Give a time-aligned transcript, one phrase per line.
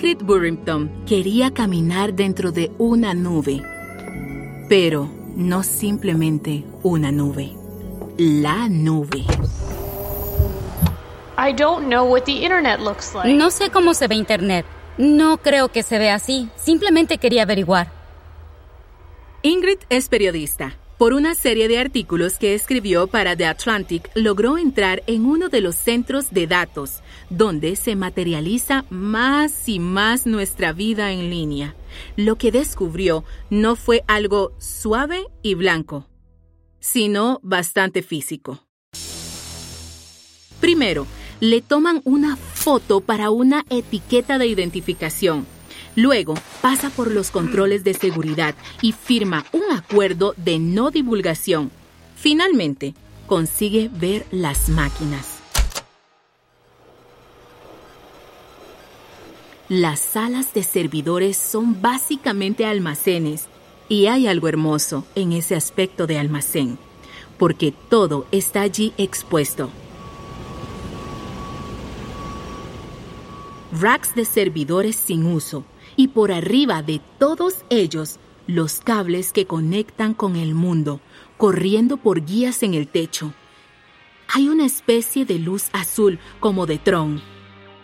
[0.00, 3.60] Ingrid Burrington quería caminar dentro de una nube,
[4.66, 7.52] pero no simplemente una nube,
[8.16, 9.26] la nube.
[13.26, 14.64] No sé cómo se ve Internet.
[14.96, 16.48] No creo que se vea así.
[16.56, 17.92] Simplemente quería averiguar.
[19.42, 20.79] Ingrid es periodista.
[21.00, 25.62] Por una serie de artículos que escribió para The Atlantic, logró entrar en uno de
[25.62, 31.74] los centros de datos, donde se materializa más y más nuestra vida en línea.
[32.16, 36.06] Lo que descubrió no fue algo suave y blanco,
[36.80, 38.66] sino bastante físico.
[40.60, 41.06] Primero,
[41.40, 45.46] le toman una foto para una etiqueta de identificación.
[45.96, 51.70] Luego pasa por los controles de seguridad y firma un acuerdo de no divulgación.
[52.16, 52.94] Finalmente,
[53.26, 55.40] consigue ver las máquinas.
[59.68, 63.46] Las salas de servidores son básicamente almacenes
[63.88, 66.78] y hay algo hermoso en ese aspecto de almacén,
[67.38, 69.70] porque todo está allí expuesto.
[73.72, 75.64] Racks de servidores sin uso
[76.00, 81.02] y por arriba de todos ellos los cables que conectan con el mundo,
[81.36, 83.34] corriendo por guías en el techo.
[84.32, 87.20] Hay una especie de luz azul como de Tron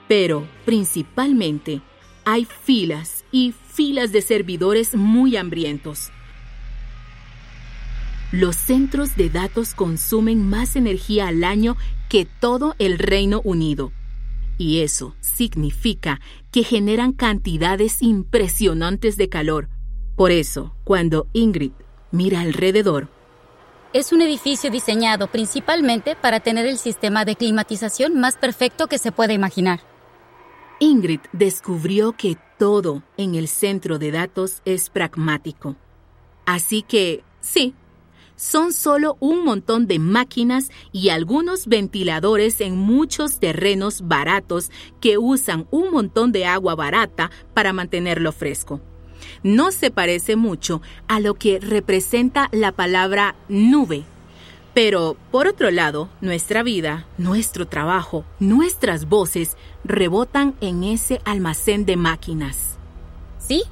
[0.09, 1.83] pero principalmente
[2.25, 6.11] hay filas y filas de servidores muy hambrientos.
[8.33, 11.77] Los centros de datos consumen más energía al año
[12.09, 13.92] que todo el Reino Unido.
[14.59, 19.69] Y eso significa que generan cantidades impresionantes de calor.
[20.17, 21.73] Por eso, cuando Ingrid
[22.11, 23.11] mira alrededor,
[23.93, 29.12] es un edificio diseñado principalmente para tener el sistema de climatización más perfecto que se
[29.12, 29.81] pueda imaginar.
[30.81, 35.77] Ingrid descubrió que todo en el centro de datos es pragmático.
[36.45, 37.75] Así que, sí,
[38.36, 44.70] son solo un montón de máquinas y algunos ventiladores en muchos terrenos baratos
[45.00, 48.80] que usan un montón de agua barata para mantenerlo fresco.
[49.42, 54.04] No se parece mucho a lo que representa la palabra nube
[54.76, 61.97] pero, por otro lado, nuestra vida, nuestro trabajo, nuestras voces rebotan en ese almacén de
[61.97, 62.76] máquinas.
[63.38, 63.62] Sí,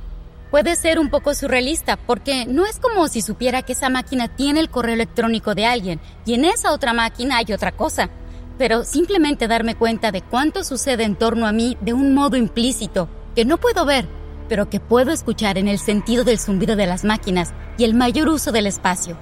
[0.54, 4.60] puede ser un poco surrealista porque no es como si supiera que esa máquina tiene
[4.60, 8.08] el correo electrónico de alguien y en esa otra máquina hay otra cosa.
[8.56, 13.08] Pero simplemente darme cuenta de cuánto sucede en torno a mí de un modo implícito,
[13.34, 14.06] que no puedo ver,
[14.48, 18.28] pero que puedo escuchar en el sentido del zumbido de las máquinas y el mayor
[18.28, 19.18] uso del espacio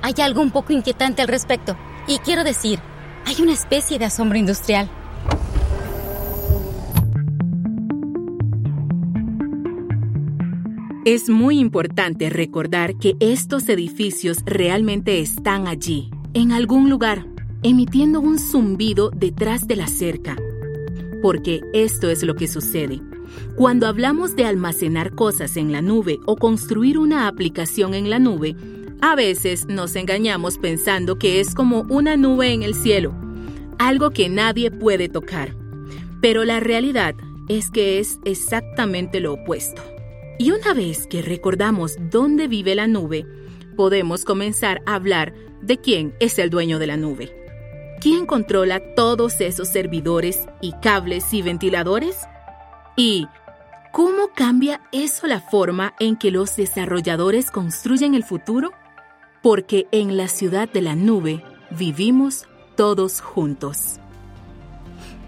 [0.00, 1.76] hay algo un poco inquietante al respecto.
[2.06, 2.78] Y quiero decir,
[3.26, 4.90] hay una especie de asombro industrial.
[11.04, 17.26] Es muy importante recordar que estos edificios realmente están allí, en algún lugar,
[17.62, 20.34] emitiendo un zumbido detrás de la cerca.
[21.20, 23.02] Porque esto es lo que sucede.
[23.54, 28.56] Cuando hablamos de almacenar cosas en la nube o construir una aplicación en la nube,
[29.02, 33.14] a veces nos engañamos pensando que es como una nube en el cielo,
[33.78, 35.54] algo que nadie puede tocar.
[36.22, 37.14] Pero la realidad
[37.50, 39.93] es que es exactamente lo opuesto.
[40.38, 43.26] Y una vez que recordamos dónde vive la nube,
[43.76, 47.34] podemos comenzar a hablar de quién es el dueño de la nube.
[48.00, 52.16] ¿Quién controla todos esos servidores y cables y ventiladores?
[52.96, 53.26] ¿Y
[53.92, 58.72] cómo cambia eso la forma en que los desarrolladores construyen el futuro?
[59.44, 62.46] porque en la ciudad de la nube vivimos
[62.76, 64.00] todos juntos.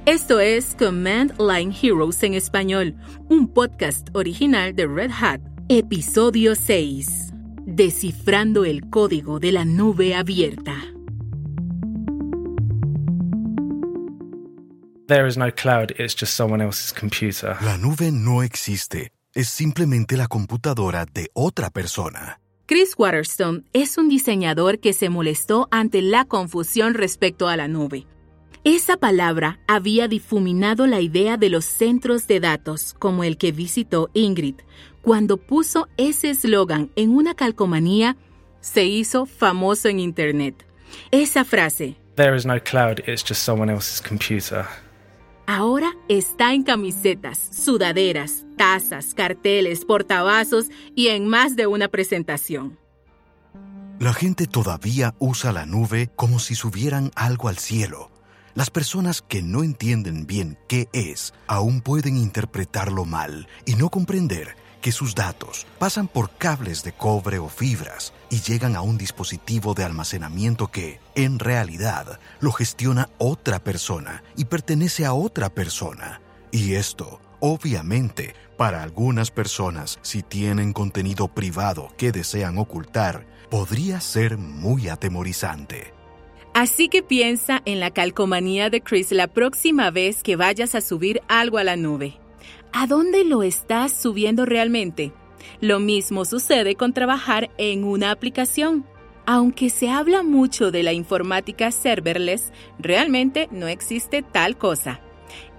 [0.06, 2.94] Esto es Command Line Heroes en español,
[3.28, 7.33] un podcast original de Red Hat, episodio 6.
[7.67, 10.77] Descifrando el código de la nube abierta.
[15.08, 17.56] There is no cloud, it's just someone else's computer.
[17.62, 22.38] La nube no existe, es simplemente la computadora de otra persona.
[22.67, 28.06] Chris Waterstone es un diseñador que se molestó ante la confusión respecto a la nube.
[28.68, 34.10] Esa palabra había difuminado la idea de los centros de datos, como el que visitó
[34.12, 34.56] Ingrid.
[35.02, 38.16] Cuando puso ese eslogan en una calcomanía,
[38.60, 40.66] se hizo famoso en Internet.
[41.12, 44.66] Esa frase, There is no cloud, it's just someone else's computer
[45.46, 52.76] Ahora está en camisetas, sudaderas, tazas, carteles, portavasos y en más de una presentación.
[54.00, 58.15] La gente todavía usa la nube como si subieran algo al cielo.
[58.56, 64.56] Las personas que no entienden bien qué es aún pueden interpretarlo mal y no comprender
[64.81, 69.75] que sus datos pasan por cables de cobre o fibras y llegan a un dispositivo
[69.75, 76.23] de almacenamiento que, en realidad, lo gestiona otra persona y pertenece a otra persona.
[76.50, 84.38] Y esto, obviamente, para algunas personas, si tienen contenido privado que desean ocultar, podría ser
[84.38, 85.95] muy atemorizante.
[86.56, 91.20] Así que piensa en la calcomanía de Chris la próxima vez que vayas a subir
[91.29, 92.19] algo a la nube.
[92.73, 95.12] ¿A dónde lo estás subiendo realmente?
[95.61, 98.87] Lo mismo sucede con trabajar en una aplicación.
[99.26, 105.02] Aunque se habla mucho de la informática serverless, realmente no existe tal cosa.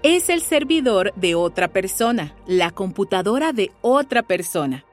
[0.02, 4.84] Es el servidor de otra persona, la computadora de otra persona.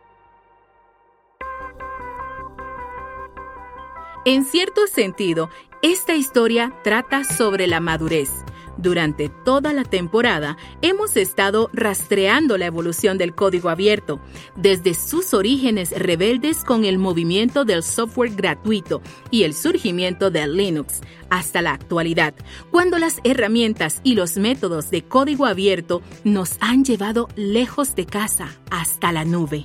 [4.28, 5.52] En cierto sentido,
[5.92, 8.32] esta historia trata sobre la madurez.
[8.76, 14.20] Durante toda la temporada hemos estado rastreando la evolución del código abierto,
[14.56, 21.02] desde sus orígenes rebeldes con el movimiento del software gratuito y el surgimiento de Linux,
[21.30, 22.34] hasta la actualidad,
[22.72, 28.50] cuando las herramientas y los métodos de código abierto nos han llevado lejos de casa,
[28.72, 29.64] hasta la nube.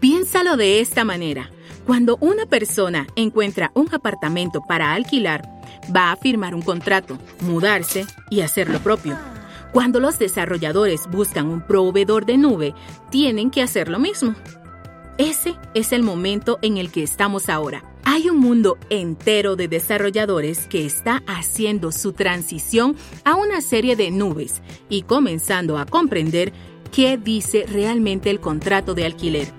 [0.00, 1.50] Piénsalo de esta manera.
[1.86, 5.48] Cuando una persona encuentra un apartamento para alquilar,
[5.94, 9.16] va a firmar un contrato, mudarse y hacer lo propio.
[9.72, 12.74] Cuando los desarrolladores buscan un proveedor de nube,
[13.10, 14.34] tienen que hacer lo mismo.
[15.16, 17.84] Ese es el momento en el que estamos ahora.
[18.02, 24.10] Hay un mundo entero de desarrolladores que está haciendo su transición a una serie de
[24.10, 26.52] nubes y comenzando a comprender
[26.90, 29.52] qué dice realmente el contrato de alquiler.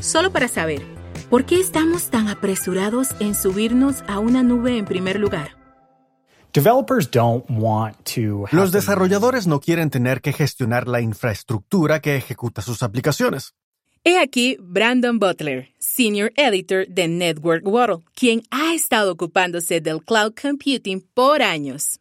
[0.00, 0.95] Solo para saber,
[1.30, 5.56] ¿Por qué estamos tan apresurados en subirnos a una nube en primer lugar?
[8.52, 13.54] Los desarrolladores no quieren tener que gestionar la infraestructura que ejecuta sus aplicaciones.
[14.04, 20.32] He aquí Brandon Butler, Senior Editor de Network Waddle, quien ha estado ocupándose del cloud
[20.40, 21.98] computing por años.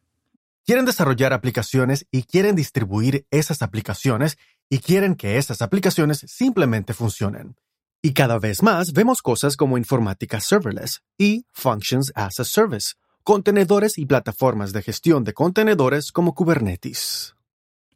[0.67, 4.37] Quieren desarrollar aplicaciones y quieren distribuir esas aplicaciones
[4.69, 7.55] y quieren que esas aplicaciones simplemente funcionen.
[8.05, 12.93] Y cada vez más vemos cosas como informática serverless y functions as a service,
[13.23, 17.35] contenedores y plataformas de gestión de contenedores como Kubernetes.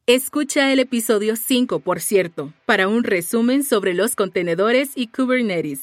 [0.08, 5.82] Escucha el episodio 5, por cierto, para un resumen sobre los contenedores y Kubernetes.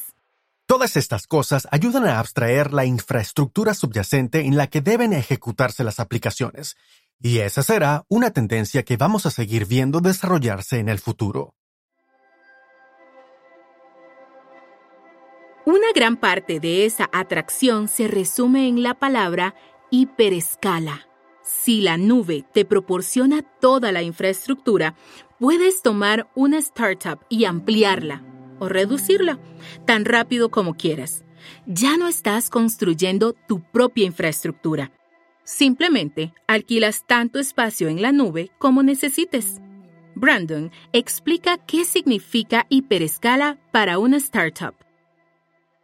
[0.67, 6.01] Todas estas cosas ayudan a abstraer la infraestructura subyacente en la que deben ejecutarse las
[6.01, 6.75] aplicaciones,
[7.21, 11.55] y esa será una tendencia que vamos a seguir viendo desarrollarse en el futuro.
[15.67, 19.57] Una gran parte de esa atracción se resume en la palabra
[19.91, 21.09] hiperescala.
[21.43, 24.95] Si la nube te proporciona toda la infraestructura,
[25.41, 28.23] puedes tomar una startup y ampliarla
[28.61, 29.41] o reducirla
[29.87, 31.25] tan rápido como quieras.
[31.67, 34.93] Ya no estás construyendo tu propia infraestructura.
[35.43, 39.61] Simplemente alquilas tanto espacio en la nube como necesites.
[40.15, 44.86] Brandon explica qué significa hiperescala para una startup.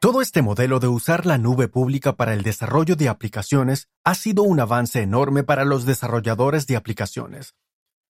[0.03, 4.43] Todo este modelo de usar la nube pública para el desarrollo de aplicaciones ha sido
[4.43, 7.55] un avance enorme para los desarrolladores de aplicaciones.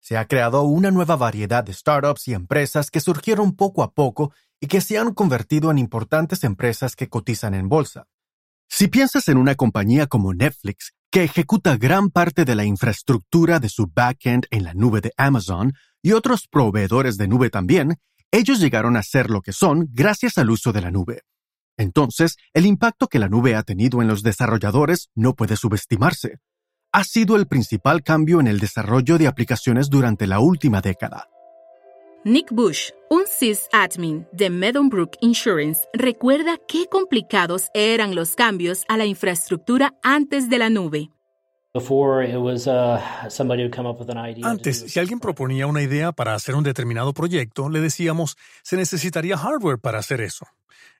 [0.01, 4.33] Se ha creado una nueva variedad de startups y empresas que surgieron poco a poco
[4.59, 8.09] y que se han convertido en importantes empresas que cotizan en bolsa.
[8.69, 13.69] Si piensas en una compañía como Netflix, que ejecuta gran parte de la infraestructura de
[13.69, 18.01] su backend en la nube de Amazon y otros proveedores de nube también,
[18.33, 21.23] ellos llegaron a ser lo que son gracias al uso de la nube.
[21.77, 26.39] Entonces, el impacto que la nube ha tenido en los desarrolladores no puede subestimarse.
[26.93, 31.29] Ha sido el principal cambio en el desarrollo de aplicaciones durante la última década.
[32.25, 39.07] Nick Bush, un sysadmin de Meadowbrook Insurance, recuerda qué complicados eran los cambios a la
[39.07, 41.11] infraestructura antes de la nube.
[41.73, 41.81] Uh,
[44.43, 49.37] antes, si alguien proponía una idea para hacer un determinado proyecto, le decíamos, se necesitaría
[49.37, 50.47] hardware para hacer eso.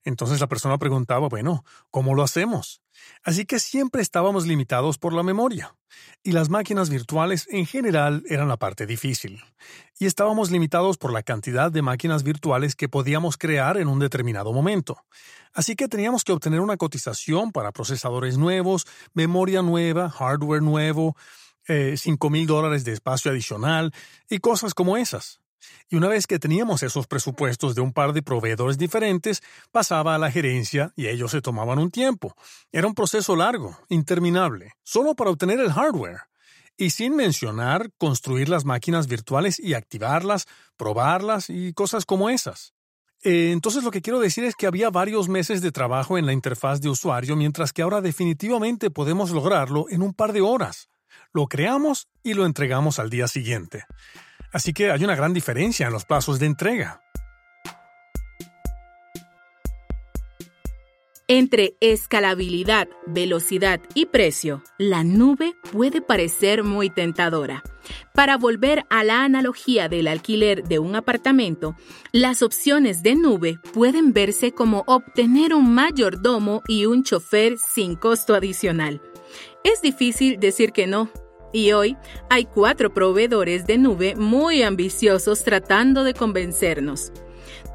[0.07, 2.81] Entonces la persona preguntaba, bueno, ¿cómo lo hacemos?
[3.25, 5.75] Así que siempre estábamos limitados por la memoria.
[6.23, 9.43] Y las máquinas virtuales en general eran la parte difícil.
[9.99, 14.53] Y estábamos limitados por la cantidad de máquinas virtuales que podíamos crear en un determinado
[14.53, 14.97] momento.
[15.53, 21.17] Así que teníamos que obtener una cotización para procesadores nuevos, memoria nueva, hardware nuevo,
[21.67, 23.93] eh, cinco mil dólares de espacio adicional
[24.31, 25.41] y cosas como esas.
[25.89, 30.19] Y una vez que teníamos esos presupuestos de un par de proveedores diferentes, pasaba a
[30.19, 32.35] la gerencia y ellos se tomaban un tiempo.
[32.73, 36.23] Era un proceso largo, interminable, solo para obtener el hardware.
[36.77, 40.47] Y sin mencionar construir las máquinas virtuales y activarlas,
[40.77, 42.75] probarlas y cosas como esas.
[43.23, 46.33] Eh, entonces lo que quiero decir es que había varios meses de trabajo en la
[46.33, 50.89] interfaz de usuario, mientras que ahora definitivamente podemos lograrlo en un par de horas.
[51.33, 53.85] Lo creamos y lo entregamos al día siguiente.
[54.53, 57.03] Así que hay una gran diferencia en los plazos de entrega.
[61.29, 67.65] Entre escalabilidad, velocidad y precio, la nube puede parecer muy tentadora.
[68.15, 71.75] Para volver a la analogía del alquiler de un apartamento,
[72.13, 78.37] las opciones de nube pueden verse como obtener un mayordomo y un chofer sin costo
[78.37, 79.03] adicional.
[79.65, 81.11] Es difícil decir que no,
[81.57, 81.97] y hoy
[82.29, 87.13] hay cuatro proveedores de nube muy ambiciosos tratando de convencernos.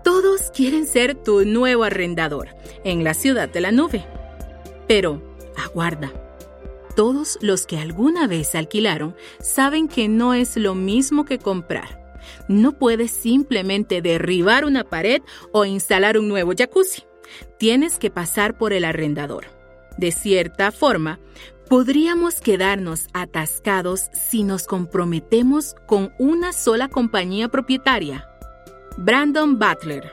[0.04, 2.50] Todos quieren ser tu nuevo arrendador
[2.84, 4.06] en la ciudad de la nube.
[4.88, 5.24] Pero,
[5.58, 6.14] aguarda.
[6.96, 12.20] Todos los que alguna vez alquilaron saben que no es lo mismo que comprar.
[12.48, 15.24] No puedes simplemente derribar una pared
[15.54, 17.02] o instalar un nuevo jacuzzi.
[17.58, 19.46] Tienes que pasar por el arrendador.
[19.98, 21.20] De cierta forma,
[21.72, 28.28] podríamos quedarnos atascados si nos comprometemos con una sola compañía propietaria.
[28.98, 30.12] Brandon Butler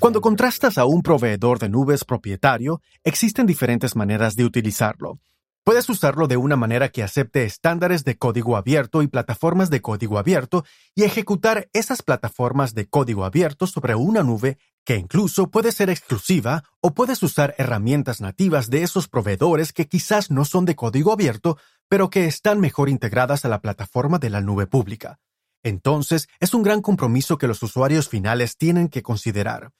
[0.00, 5.20] Cuando contrastas a un proveedor de nubes propietario, existen diferentes maneras de utilizarlo.
[5.62, 10.18] Puedes usarlo de una manera que acepte estándares de código abierto y plataformas de código
[10.18, 10.64] abierto
[10.96, 16.62] y ejecutar esas plataformas de código abierto sobre una nube que incluso puede ser exclusiva
[16.80, 21.58] o puedes usar herramientas nativas de esos proveedores que quizás no son de código abierto,
[21.88, 25.18] pero que están mejor integradas a la plataforma de la nube pública.
[25.64, 29.72] Entonces, es un gran compromiso que los usuarios finales tienen que considerar.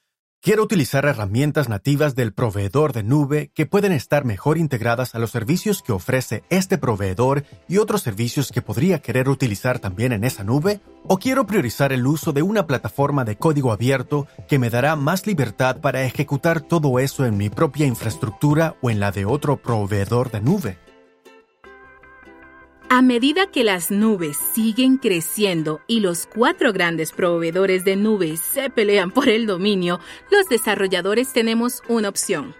[0.42, 5.32] Quiero utilizar herramientas nativas del proveedor de nube que pueden estar mejor integradas a los
[5.32, 10.44] servicios que ofrece este proveedor y otros servicios que podría querer utilizar también en esa
[10.44, 14.94] nube, o quiero priorizar el uso de una plataforma de código abierto que me dará
[14.94, 19.56] más libertad para ejecutar todo eso en mi propia infraestructura o en la de otro
[19.56, 20.85] proveedor de nube.
[22.88, 28.70] A medida que las nubes siguen creciendo y los cuatro grandes proveedores de nubes se
[28.70, 29.98] pelean por el dominio,
[30.30, 32.54] los desarrolladores tenemos una opción.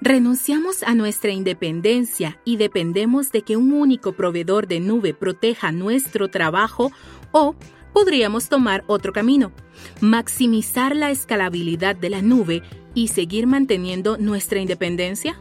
[0.00, 6.28] Renunciamos a nuestra independencia y dependemos de que un único proveedor de nube proteja nuestro
[6.28, 6.90] trabajo
[7.30, 7.54] o
[7.92, 9.52] podríamos tomar otro camino,
[10.00, 12.62] maximizar la escalabilidad de la nube
[12.94, 15.38] y seguir manteniendo nuestra independencia.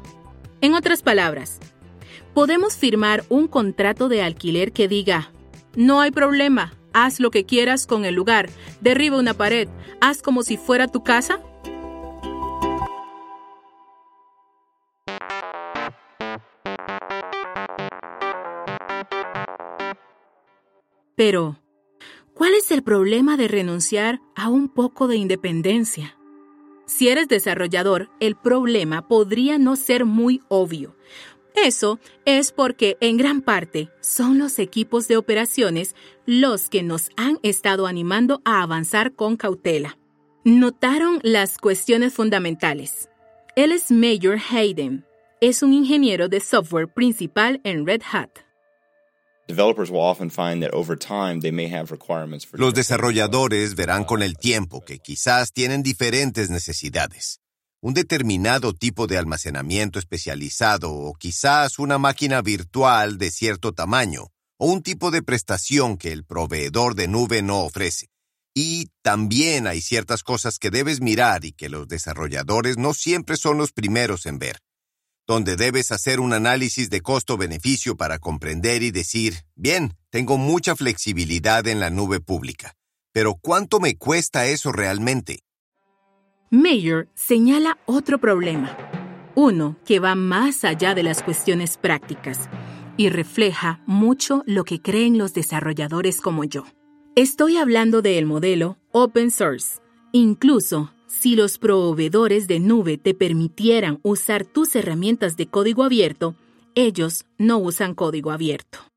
[0.59, 1.61] En otras palabras,
[2.33, 5.31] podemos firmar un contrato de alquiler que diga,
[5.75, 8.49] no hay problema, haz lo que quieras con el lugar,
[8.81, 9.67] derriba una pared,
[10.01, 11.41] haz como si fuera tu casa?
[21.15, 21.59] Pero,
[22.33, 26.15] ¿cuál es el problema de renunciar a un poco de independencia?
[26.85, 30.95] Si eres desarrollador, el problema podría no ser muy obvio,
[31.55, 37.39] eso es porque en gran parte son los equipos de operaciones los que nos han
[37.43, 39.97] estado animando a avanzar con cautela.
[40.43, 43.09] Notaron las cuestiones fundamentales.
[43.55, 45.05] Él es Major Hayden.
[45.41, 48.29] Es un ingeniero de software principal en Red Hat.
[52.53, 57.41] Los desarrolladores verán con el tiempo que quizás tienen diferentes necesidades
[57.81, 64.67] un determinado tipo de almacenamiento especializado o quizás una máquina virtual de cierto tamaño o
[64.67, 68.07] un tipo de prestación que el proveedor de nube no ofrece.
[68.53, 73.57] Y también hay ciertas cosas que debes mirar y que los desarrolladores no siempre son
[73.57, 74.57] los primeros en ver,
[75.25, 81.65] donde debes hacer un análisis de costo-beneficio para comprender y decir, bien, tengo mucha flexibilidad
[81.67, 82.75] en la nube pública,
[83.13, 85.39] pero ¿cuánto me cuesta eso realmente?
[86.51, 88.75] Mayor señala otro problema,
[89.35, 92.49] uno que va más allá de las cuestiones prácticas
[92.97, 96.65] y refleja mucho lo que creen los desarrolladores como yo.
[97.15, 99.79] Estoy hablando del modelo open source.
[100.11, 106.33] Incluso si los proveedores de nube te permitieran usar tus herramientas de código abierto,
[106.73, 108.88] ellos no usan código abierto.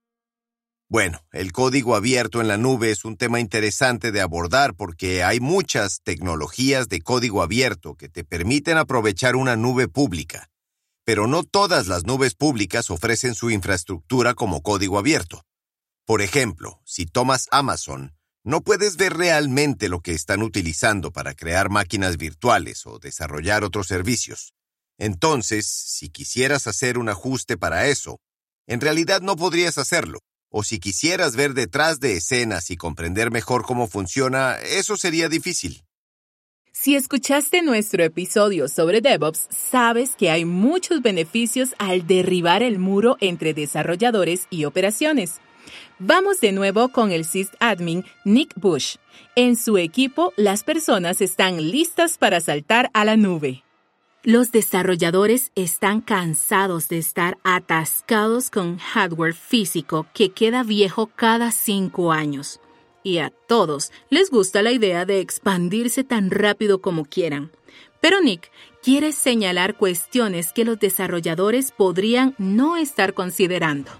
[0.92, 5.40] Bueno, el código abierto en la nube es un tema interesante de abordar porque hay
[5.40, 10.50] muchas tecnologías de código abierto que te permiten aprovechar una nube pública.
[11.06, 15.46] pero no todas las nubes públicas ofrecen su infraestructura como código abierto.
[16.04, 21.70] Por ejemplo, si tomas Amazon, no puedes ver realmente lo que están utilizando para crear
[21.70, 24.52] máquinas virtuales o desarrollar otros servicios.
[24.98, 28.20] Entonces, si quisieras hacer un ajuste para eso,
[28.66, 30.20] en realidad no podrías hacerlo.
[30.54, 35.82] O si quisieras ver detrás de escenas y comprender mejor cómo funciona, eso sería difícil.
[36.72, 43.16] Si escuchaste nuestro episodio sobre DevOps, sabes que hay muchos beneficios al derribar el muro
[43.20, 45.40] entre desarrolladores y operaciones.
[45.98, 48.96] Vamos de nuevo con el sysadmin Nick Bush.
[49.36, 53.61] En su equipo, las personas están listas para saltar a la nube.
[54.24, 62.12] Los desarrolladores están cansados de estar atascados con hardware físico que queda viejo cada cinco
[62.12, 62.60] años.
[63.02, 67.50] Y a todos les gusta la idea de expandirse tan rápido como quieran.
[68.00, 73.90] Pero Nick quiere señalar cuestiones que los desarrolladores podrían no estar considerando.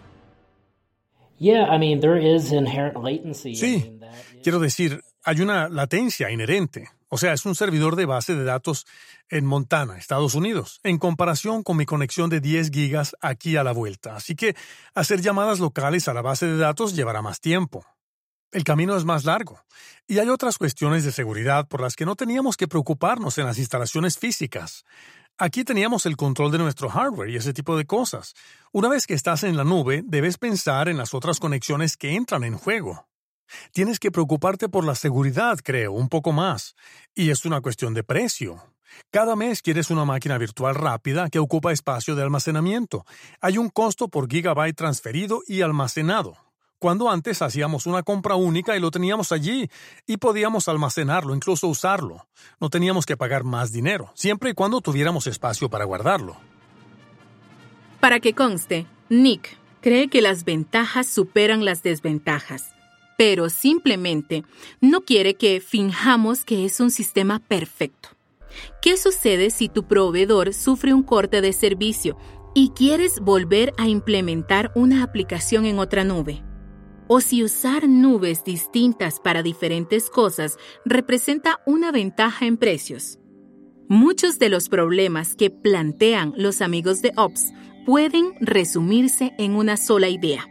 [3.56, 3.98] Sí,
[4.40, 6.90] quiero decir, hay una latencia inherente.
[7.14, 8.86] O sea, es un servidor de base de datos
[9.28, 13.72] en Montana, Estados Unidos, en comparación con mi conexión de 10 gigas aquí a la
[13.72, 14.16] vuelta.
[14.16, 14.56] Así que
[14.94, 17.84] hacer llamadas locales a la base de datos llevará más tiempo.
[18.50, 19.60] El camino es más largo.
[20.06, 23.58] Y hay otras cuestiones de seguridad por las que no teníamos que preocuparnos en las
[23.58, 24.86] instalaciones físicas.
[25.36, 28.32] Aquí teníamos el control de nuestro hardware y ese tipo de cosas.
[28.72, 32.42] Una vez que estás en la nube, debes pensar en las otras conexiones que entran
[32.42, 33.06] en juego.
[33.72, 36.74] Tienes que preocuparte por la seguridad, creo, un poco más.
[37.14, 38.62] Y es una cuestión de precio.
[39.10, 43.04] Cada mes quieres una máquina virtual rápida que ocupa espacio de almacenamiento.
[43.40, 46.36] Hay un costo por gigabyte transferido y almacenado
[46.82, 49.70] cuando antes hacíamos una compra única y lo teníamos allí
[50.04, 52.26] y podíamos almacenarlo, incluso usarlo.
[52.60, 56.36] No teníamos que pagar más dinero, siempre y cuando tuviéramos espacio para guardarlo.
[58.00, 62.74] Para que conste, Nick cree que las ventajas superan las desventajas,
[63.16, 64.44] pero simplemente
[64.80, 68.10] no quiere que finjamos que es un sistema perfecto.
[68.80, 72.16] ¿Qué sucede si tu proveedor sufre un corte de servicio
[72.54, 76.42] y quieres volver a implementar una aplicación en otra nube?
[77.08, 83.18] o si usar nubes distintas para diferentes cosas representa una ventaja en precios.
[83.86, 87.52] Muchos de los problemas que plantean los amigos de Ops
[87.84, 90.46] pueden resumirse en una sola idea.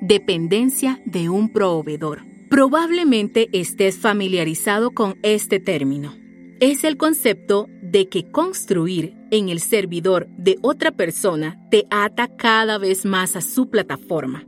[0.00, 2.24] Dependencia de un proveedor.
[2.48, 6.14] Probablemente estés familiarizado con este término.
[6.60, 12.78] Es el concepto de que construir en el servidor de otra persona te ata cada
[12.78, 14.44] vez más a su plataforma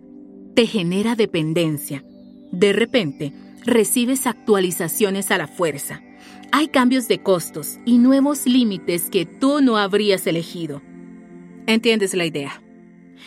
[0.55, 2.05] te genera dependencia.
[2.51, 3.33] De repente,
[3.65, 6.03] recibes actualizaciones a la fuerza.
[6.53, 10.83] Hay cambios de costos y nuevos límites que tú no habrías elegido.
[11.67, 12.63] ¿Entiendes la idea?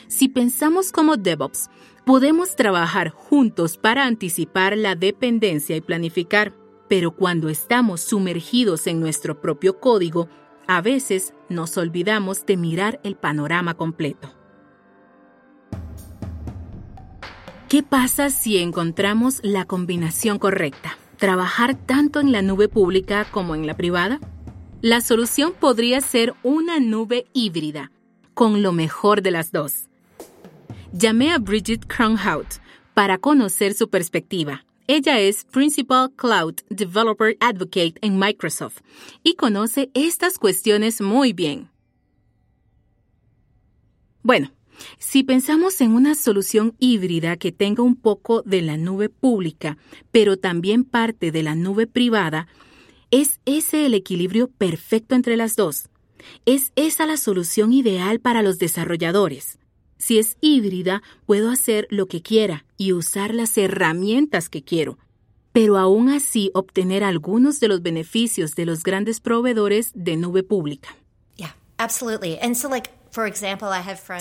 [0.07, 1.69] Si pensamos como DevOps,
[2.05, 6.53] podemos trabajar juntos para anticipar la dependencia y planificar,
[6.87, 10.29] pero cuando estamos sumergidos en nuestro propio código,
[10.67, 14.31] a veces nos olvidamos de mirar el panorama completo.
[17.67, 20.97] ¿Qué pasa si encontramos la combinación correcta?
[21.17, 24.19] ¿Trabajar tanto en la nube pública como en la privada?
[24.81, 27.91] La solución podría ser una nube híbrida,
[28.35, 29.87] con lo mejor de las dos.
[30.97, 32.47] Llamé a Bridget Cronhout
[32.93, 34.63] para conocer su perspectiva.
[34.87, 38.77] Ella es Principal Cloud Developer Advocate en Microsoft
[39.21, 41.69] y conoce estas cuestiones muy bien.
[44.23, 44.53] Bueno,
[44.97, 49.77] si pensamos en una solución híbrida que tenga un poco de la nube pública,
[50.11, 52.47] pero también parte de la nube privada,
[53.11, 55.89] ¿es ese el equilibrio perfecto entre las dos?
[56.45, 59.59] ¿Es esa la solución ideal para los desarrolladores?
[60.05, 64.99] Si es híbrida, puedo hacer lo que quiera y usar las herramientas que quiero,
[65.51, 70.95] pero aún así obtener algunos de los beneficios de los grandes proveedores de nube pública.
[71.37, 72.37] Yeah, absolutely.
[72.39, 72.91] And so like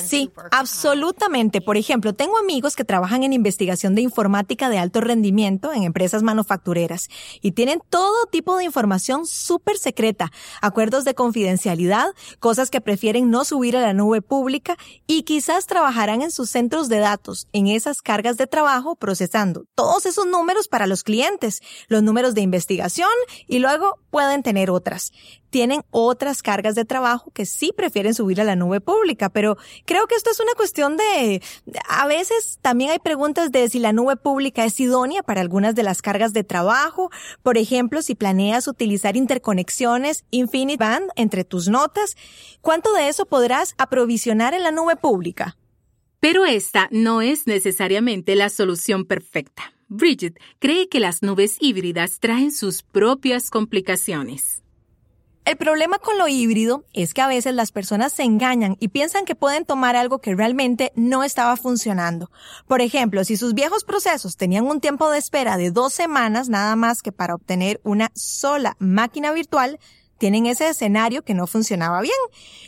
[0.09, 1.61] Sí, absolutamente.
[1.61, 6.23] Por ejemplo, tengo amigos que trabajan en investigación de informática de alto rendimiento en empresas
[6.23, 7.09] manufactureras
[7.41, 10.31] y tienen todo tipo de información súper secreta,
[10.61, 12.07] acuerdos de confidencialidad,
[12.39, 14.77] cosas que prefieren no subir a la nube pública
[15.07, 20.07] y quizás trabajarán en sus centros de datos, en esas cargas de trabajo, procesando todos
[20.07, 23.11] esos números para los clientes, los números de investigación
[23.47, 25.13] y luego pueden tener otras.
[25.51, 30.07] Tienen otras cargas de trabajo que sí prefieren subir a la nube pública, pero creo
[30.07, 31.43] que esto es una cuestión de,
[31.89, 35.83] a veces también hay preguntas de si la nube pública es idónea para algunas de
[35.83, 37.11] las cargas de trabajo,
[37.43, 42.17] por ejemplo, si planeas utilizar interconexiones InfiniBand entre tus notas,
[42.61, 45.57] ¿cuánto de eso podrás aprovisionar en la nube pública?
[46.21, 49.75] Pero esta no es necesariamente la solución perfecta.
[49.89, 54.64] Bridget cree que las nubes híbridas traen sus propias complicaciones.
[55.45, 59.27] El problema con lo híbrido es que a veces las personas se engañan y piensan
[59.27, 62.31] que pueden tomar algo que realmente no estaba funcionando.
[62.67, 66.77] Por ejemplo, si sus viejos procesos tenían un tiempo de espera de dos semanas nada
[66.77, 69.79] más que para obtener una sola máquina virtual,
[70.19, 72.15] tienen ese escenario que no funcionaba bien.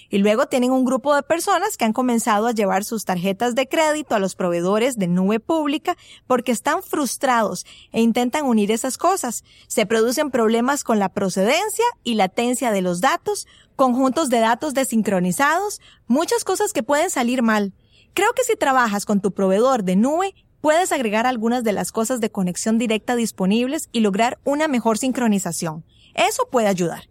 [0.09, 3.69] Y luego tienen un grupo de personas que han comenzado a llevar sus tarjetas de
[3.69, 9.45] crédito a los proveedores de nube pública porque están frustrados e intentan unir esas cosas.
[9.67, 15.81] Se producen problemas con la procedencia y latencia de los datos, conjuntos de datos desincronizados,
[16.07, 17.73] muchas cosas que pueden salir mal.
[18.15, 22.21] Creo que si trabajas con tu proveedor de nube, puedes agregar algunas de las cosas
[22.21, 25.85] de conexión directa disponibles y lograr una mejor sincronización.
[26.15, 27.09] Eso puede ayudar.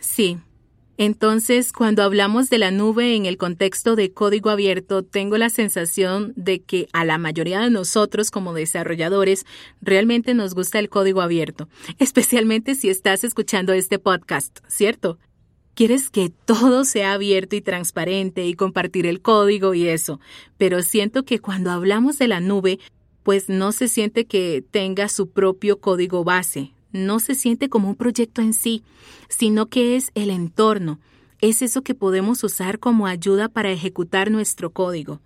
[0.00, 0.38] Sí.
[0.98, 6.32] Entonces, cuando hablamos de la nube en el contexto de código abierto, tengo la sensación
[6.36, 9.44] de que a la mayoría de nosotros como desarrolladores
[9.82, 15.18] realmente nos gusta el código abierto, especialmente si estás escuchando este podcast, ¿cierto?
[15.74, 20.18] Quieres que todo sea abierto y transparente y compartir el código y eso,
[20.56, 22.78] pero siento que cuando hablamos de la nube,
[23.22, 27.94] pues no se siente que tenga su propio código base, no se siente como un
[27.94, 28.82] proyecto en sí,
[29.28, 30.98] sino que es el entorno,
[31.40, 35.20] es eso que podemos usar como ayuda para ejecutar nuestro código.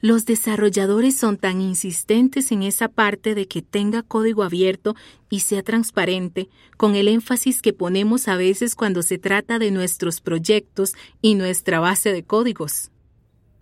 [0.00, 4.96] Los desarrolladores son tan insistentes en esa parte de que tenga código abierto
[5.30, 10.20] y sea transparente, con el énfasis que ponemos a veces cuando se trata de nuestros
[10.20, 12.91] proyectos y nuestra base de códigos.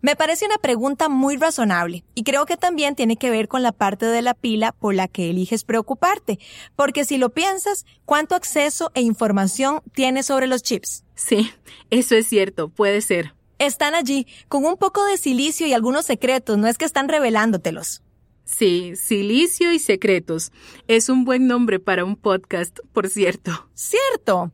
[0.03, 3.73] Me parece una pregunta muy razonable y creo que también tiene que ver con la
[3.73, 6.39] parte de la pila por la que eliges preocuparte,
[6.75, 11.05] porque si lo piensas, ¿cuánto acceso e información tienes sobre los chips?
[11.15, 11.51] Sí,
[11.91, 13.35] eso es cierto, puede ser.
[13.59, 18.03] Están allí, con un poco de silicio y algunos secretos, no es que están revelándotelos.
[18.45, 20.51] Sí, Silicio y Secretos.
[20.89, 23.69] Es un buen nombre para un podcast, por cierto.
[23.75, 24.51] Cierto.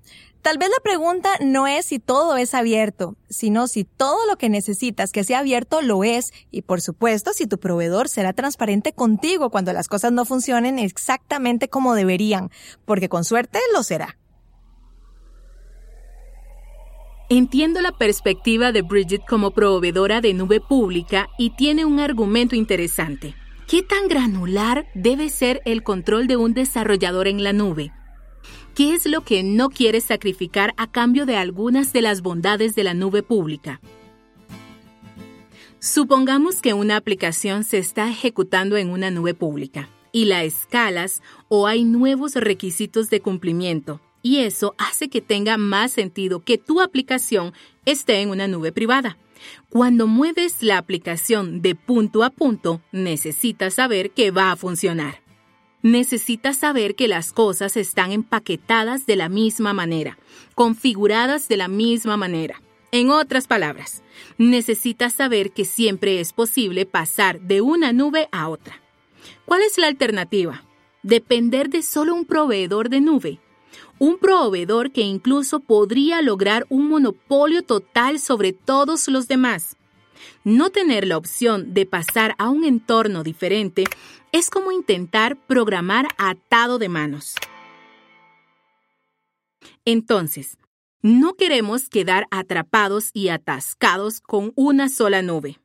[0.47, 4.49] Tal vez la pregunta no es si todo es abierto, sino si todo lo que
[4.49, 9.51] necesitas que sea abierto lo es y por supuesto si tu proveedor será transparente contigo
[9.51, 12.53] cuando las cosas no funcionen exactamente como deberían,
[12.85, 14.19] porque con suerte lo será.
[17.29, 23.35] Entiendo la perspectiva de Bridget como proveedora de nube pública y tiene un argumento interesante.
[23.67, 27.91] ¿Qué tan granular debe ser el control de un desarrollador en la nube?
[28.77, 32.85] ¿Qué es lo que no quieres sacrificar a cambio de algunas de las bondades de
[32.85, 33.81] la nube pública?
[35.79, 41.67] Supongamos que una aplicación se está ejecutando en una nube pública y la escalas o
[41.67, 47.55] hay nuevos requisitos de cumplimiento y eso hace que tenga más sentido que tu aplicación
[47.87, 49.17] esté en una nube privada.
[49.71, 55.26] Cuando mueves la aplicación de punto a punto, necesitas saber que va a funcionar
[55.93, 60.19] necesitas saber que las cosas están empaquetadas de la misma manera,
[60.55, 62.61] configuradas de la misma manera.
[62.91, 64.03] En otras palabras,
[64.37, 68.81] necesitas saber que siempre es posible pasar de una nube a otra.
[69.45, 70.65] ¿Cuál es la alternativa?
[71.03, 73.39] Depender de solo un proveedor de nube.
[73.99, 79.76] Un proveedor que incluso podría lograr un monopolio total sobre todos los demás.
[80.47, 83.83] No tener la opción de pasar a un entorno diferente
[84.31, 87.35] es como intentar programar atado de manos.
[89.85, 90.57] Entonces,
[91.03, 95.59] no queremos quedar atrapados y atascados con una sola nube.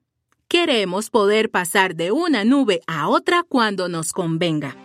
[0.48, 4.76] Queremos poder pasar de una nube a otra cuando nos convenga.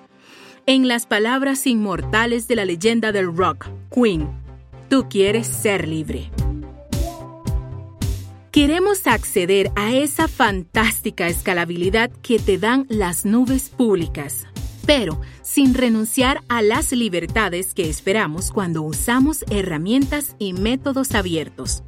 [0.66, 4.28] En las palabras inmortales de la leyenda del rock, Queen,
[4.90, 6.30] tú quieres ser libre.
[8.56, 14.46] Queremos acceder a esa fantástica escalabilidad que te dan las nubes públicas,
[14.86, 21.82] pero sin renunciar a las libertades que esperamos cuando usamos herramientas y métodos abiertos.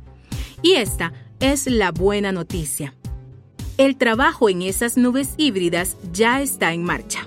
[0.60, 2.92] Y esta es la buena noticia.
[3.78, 7.26] El trabajo en esas nubes híbridas ya está en marcha.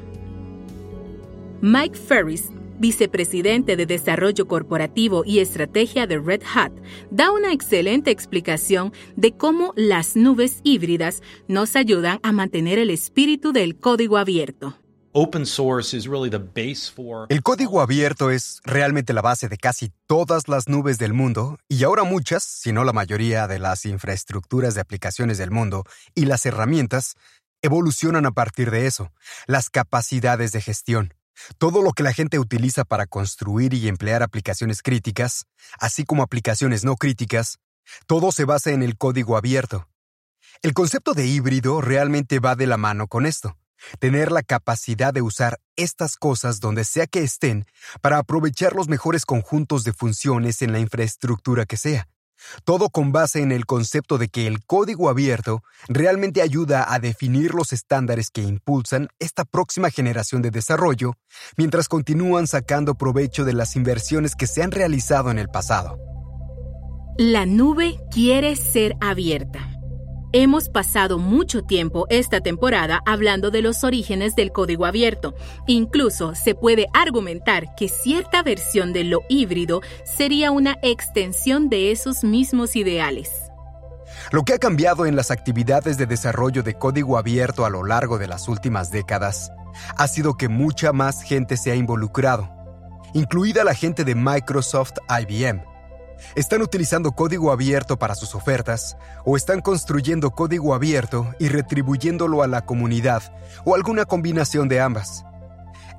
[1.62, 2.51] Mike Ferris
[2.82, 6.74] vicepresidente de Desarrollo Corporativo y Estrategia de Red Hat,
[7.12, 13.54] da una excelente explicación de cómo las nubes híbridas nos ayudan a mantener el espíritu
[13.54, 14.76] del código abierto.
[17.30, 21.84] El código abierto es realmente la base de casi todas las nubes del mundo y
[21.84, 25.84] ahora muchas, si no la mayoría de las infraestructuras de aplicaciones del mundo
[26.15, 27.15] y las herramientas
[27.62, 29.12] evolucionan a partir de eso,
[29.48, 31.13] las capacidades de gestión.
[31.58, 35.46] Todo lo que la gente utiliza para construir y emplear aplicaciones críticas,
[35.80, 37.58] así como aplicaciones no críticas,
[38.08, 39.88] todo se basa en el código abierto.
[40.62, 43.58] El concepto de híbrido realmente va de la mano con esto
[44.00, 47.65] tener la capacidad de usar estas cosas donde sea que estén
[48.02, 52.08] para aprovechar los mejores conjuntos de funciones en la infraestructura que sea.
[52.63, 57.54] Todo con base en el concepto de que el código abierto realmente ayuda a definir
[57.54, 61.13] los estándares que impulsan esta próxima generación de desarrollo,
[61.58, 65.97] mientras continúan sacando provecho de las inversiones que se han realizado en el pasado.
[67.17, 69.70] La nube quiere ser abierta.
[70.34, 75.36] Hemos pasado mucho tiempo esta temporada hablando de los orígenes del código abierto.
[75.67, 82.24] Incluso se puede argumentar que cierta versión de lo híbrido sería una extensión de esos
[82.24, 83.30] mismos ideales.
[84.32, 88.17] Lo que ha cambiado en las actividades de desarrollo de código abierto a lo largo
[88.17, 89.52] de las últimas décadas
[89.98, 92.50] ha sido que mucha más gente se ha involucrado,
[93.13, 95.70] incluida la gente de Microsoft IBM
[96.36, 102.47] están utilizando código abierto para sus ofertas o están construyendo código abierto y retribuyéndolo a
[102.47, 103.23] la comunidad
[103.65, 105.25] o alguna combinación de ambas.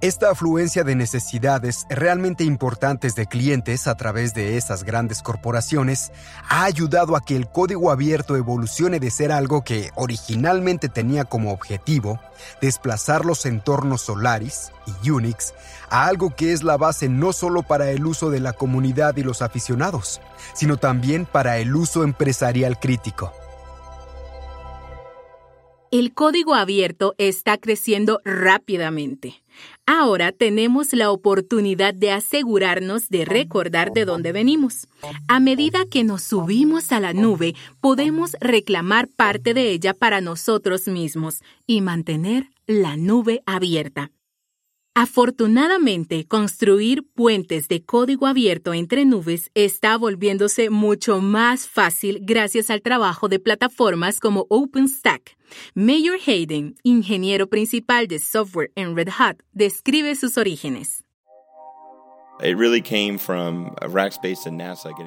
[0.02, 6.10] Esta afluencia de necesidades realmente importantes de clientes a través de esas grandes corporaciones
[6.48, 11.52] ha ayudado a que el código abierto evolucione de ser algo que originalmente tenía como
[11.52, 12.18] objetivo
[12.60, 14.72] desplazar los entornos Solaris
[15.04, 15.54] y Unix
[15.92, 19.22] a algo que es la base no solo para el uso de la comunidad y
[19.22, 20.22] los aficionados,
[20.54, 23.30] sino también para el uso empresarial crítico.
[25.90, 29.42] El código abierto está creciendo rápidamente.
[29.84, 34.88] Ahora tenemos la oportunidad de asegurarnos de recordar de dónde venimos.
[35.28, 40.88] A medida que nos subimos a la nube, podemos reclamar parte de ella para nosotros
[40.88, 44.10] mismos y mantener la nube abierta.
[44.94, 52.82] Afortunadamente, construir puentes de código abierto entre nubes está volviéndose mucho más fácil gracias al
[52.82, 55.38] trabajo de plataformas como OpenStack.
[55.74, 61.04] Mayor Hayden, ingeniero principal de software en Red Hat, describe sus orígenes.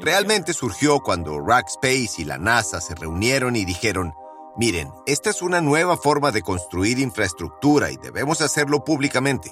[0.02, 4.14] Realmente surgió cuando Rackspace y la NASA se reunieron y dijeron,
[4.58, 9.52] miren, esta es una nueva forma de construir infraestructura y debemos hacerlo públicamente.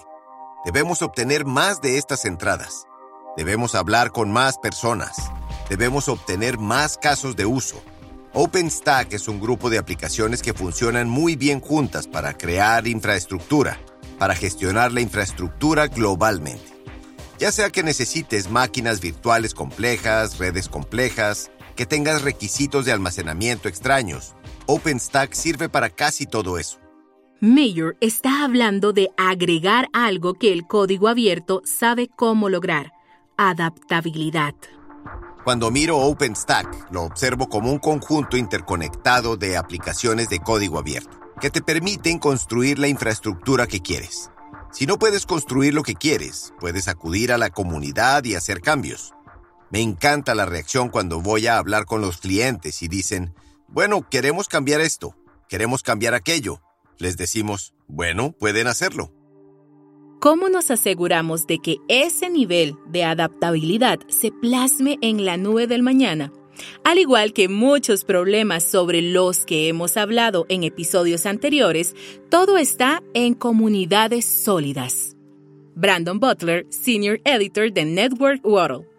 [0.66, 2.88] Debemos obtener más de estas entradas.
[3.36, 5.18] Debemos hablar con más personas.
[5.70, 7.84] Debemos obtener más casos de uso.
[8.32, 13.78] OpenStack es un grupo de aplicaciones que funcionan muy bien juntas para crear infraestructura,
[14.18, 16.74] para gestionar la infraestructura globalmente.
[17.40, 24.34] Ya sea que necesites máquinas virtuales complejas, redes complejas, que tengas requisitos de almacenamiento extraños,
[24.68, 26.83] OpenStack sirve para casi todo eso.
[27.40, 32.94] Mayor está hablando de agregar algo que el código abierto sabe cómo lograr,
[33.38, 34.56] adaptabilidad.
[35.44, 41.50] Cuando miro OpenStack, lo observo como un conjunto interconectado de aplicaciones de código abierto, que
[41.50, 44.32] te permiten construir la infraestructura que quieres.
[44.72, 49.14] Si no puedes construir lo que quieres, puedes acudir a la comunidad y hacer cambios.
[49.70, 53.36] Me encanta la reacción cuando voy a hablar con los clientes y dicen,
[53.68, 55.16] bueno, queremos cambiar esto,
[55.50, 56.62] queremos cambiar aquello,
[57.04, 59.14] les decimos, bueno, pueden hacerlo.
[60.20, 65.84] ¿Cómo nos aseguramos de que ese nivel de adaptabilidad se plasme en la nube del
[65.84, 66.32] mañana?
[66.86, 71.94] Al igual que muchos problemas sobre los que hemos hablado en episodios anteriores,
[72.30, 75.18] todo está en comunidades sólidas.
[75.76, 78.93] Brandon Butler, Senior Editor de Network World.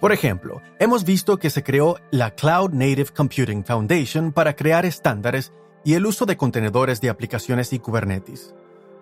[0.00, 5.52] Por ejemplo, hemos visto que se creó la Cloud Native Computing Foundation para crear estándares
[5.84, 8.54] y el uso de contenedores de aplicaciones y Kubernetes.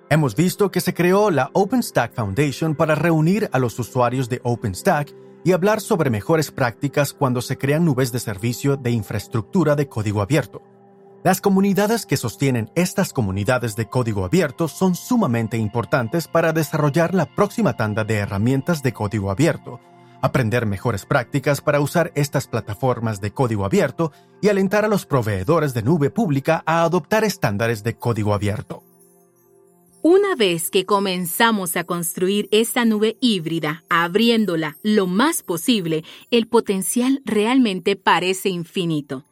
[0.08, 5.12] Hemos visto que se creó la OpenStack Foundation para reunir a los usuarios de OpenStack
[5.44, 10.22] y hablar sobre mejores prácticas cuando se crean nubes de servicio de infraestructura de código
[10.22, 10.62] abierto.
[11.24, 17.26] Las comunidades que sostienen estas comunidades de código abierto son sumamente importantes para desarrollar la
[17.26, 19.80] próxima tanda de herramientas de código abierto,
[20.22, 25.74] aprender mejores prácticas para usar estas plataformas de código abierto y alentar a los proveedores
[25.74, 28.84] de nube pública a adoptar estándares de código abierto.
[30.02, 37.22] Una vez que comenzamos a construir esta nube híbrida, abriéndola lo más posible, el potencial
[37.24, 39.24] realmente parece infinito.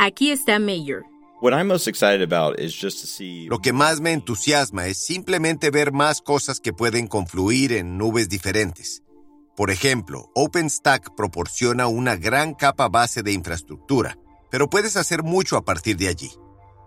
[0.00, 1.06] Aquí está Mayor.
[3.48, 8.28] Lo que más me entusiasma es simplemente ver más cosas que pueden confluir en nubes
[8.28, 9.02] diferentes.
[9.56, 14.16] Por ejemplo, OpenStack proporciona una gran capa base de infraestructura,
[14.52, 16.30] pero puedes hacer mucho a partir de allí.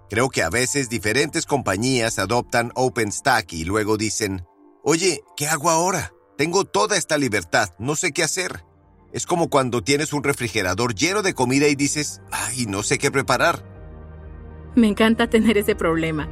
[0.09, 4.45] Creo que a veces diferentes compañías adoptan OpenStack y luego dicen,
[4.83, 6.13] oye, ¿qué hago ahora?
[6.37, 8.63] Tengo toda esta libertad, no sé qué hacer.
[9.13, 13.11] Es como cuando tienes un refrigerador lleno de comida y dices, ay, no sé qué
[13.11, 13.63] preparar.
[14.75, 16.29] Me encanta tener ese problema.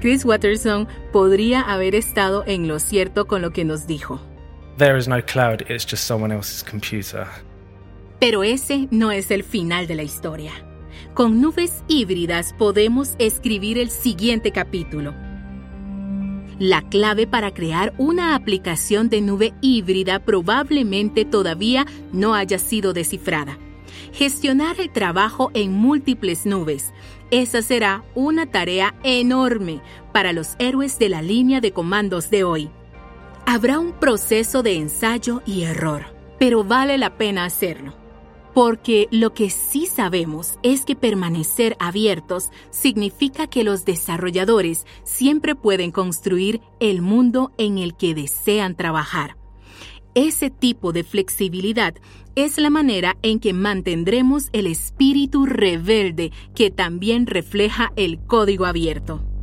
[0.00, 4.20] Chris Watterson podría haber estado en lo cierto con lo que nos dijo.
[4.78, 7.26] There is no cloud, it's just someone else's computer.
[8.20, 10.52] Pero ese no es el final de la historia.
[11.14, 15.25] Con nubes híbridas podemos escribir el siguiente capítulo.
[16.58, 23.58] La clave para crear una aplicación de nube híbrida probablemente todavía no haya sido descifrada
[24.12, 26.92] gestionar el trabajo en múltiples nubes.
[27.30, 32.70] Esa será una tarea enorme para los héroes de la línea de comandos de hoy.
[33.46, 36.06] Habrá un proceso de ensayo y error,
[36.38, 38.05] pero vale la pena hacerlo.
[38.56, 45.90] Porque lo que sí sabemos es que permanecer abiertos significa que los desarrolladores siempre pueden
[45.90, 49.36] construir el mundo en el que desean trabajar.
[50.14, 51.96] Ese tipo de flexibilidad
[52.34, 59.35] es la manera en que mantendremos el espíritu rebelde que también refleja el código abierto.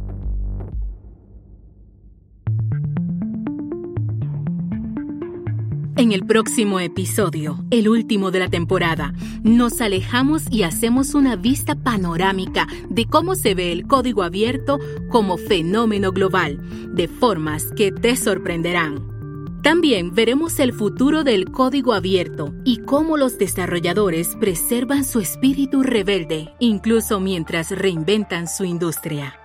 [5.96, 11.76] En el próximo episodio, el último de la temporada, nos alejamos y hacemos una vista
[11.76, 14.80] panorámica de cómo se ve el código abierto
[15.10, 16.58] como fenómeno global,
[16.96, 19.14] de formas que te sorprenderán.
[19.62, 26.50] También veremos el futuro del código abierto y cómo los desarrolladores preservan su espíritu rebelde,
[26.60, 29.43] incluso mientras reinventan su industria.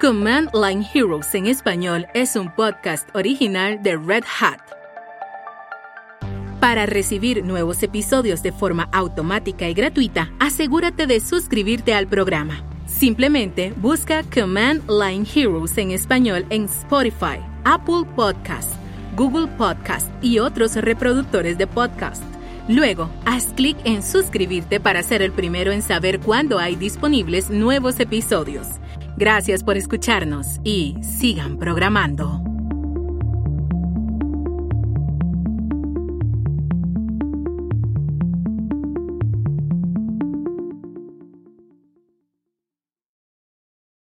[0.00, 4.60] Command Line Heroes en español es un podcast original de Red Hat.
[6.60, 12.62] Para recibir nuevos episodios de forma automática y gratuita, asegúrate de suscribirte al programa.
[12.86, 18.70] Simplemente busca Command Line Heroes en español en Spotify, Apple Podcast,
[19.16, 22.22] Google Podcast y otros reproductores de podcast.
[22.68, 27.98] Luego, haz clic en suscribirte para ser el primero en saber cuándo hay disponibles nuevos
[27.98, 28.68] episodios.
[29.18, 32.47] Gracias por escucharnos y sigan programando.